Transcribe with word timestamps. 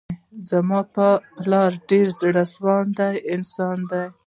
زما 0.49 0.79
پلار 1.39 1.71
ډير 1.89 2.07
زړه 2.19 2.43
سوانده 2.53 3.07
انسان 3.33 3.77
دی. 3.89 4.05